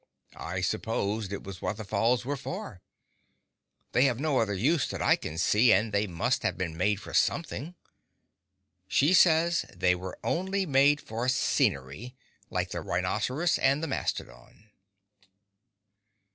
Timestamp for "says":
9.13-9.63